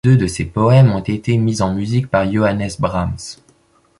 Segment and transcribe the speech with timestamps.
[0.03, 3.37] Deux de ses poèmes ont été mis en musique par Johannes Brahms.